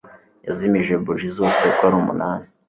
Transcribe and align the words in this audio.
Yazimije 0.47 0.93
buji 1.03 1.27
zose 1.37 1.59
uko 1.71 1.81
ari 1.87 1.95
umunani. 2.01 2.45